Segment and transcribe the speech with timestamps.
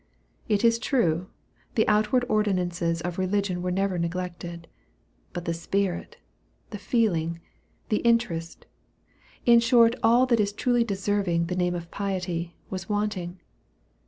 [0.49, 1.27] It is true,
[1.75, 4.67] the outward ordinances of religion were never neglected;
[5.31, 6.17] but the spirit,
[6.71, 7.39] the feeling,
[7.89, 8.65] the interest,
[9.45, 13.41] in short all that is truly deserving the name of piety, was wanting.